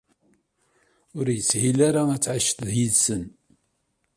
Ur 1.17 1.25
yeshil 1.35 1.79
ara 1.87 2.01
ad 2.15 2.21
tɛiceḍ 2.23 2.67
yid-sen. 2.75 3.23